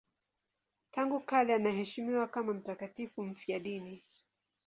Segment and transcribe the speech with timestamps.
[0.91, 4.03] Tangu kale anaheshimiwa kama mtakatifu mfiadini.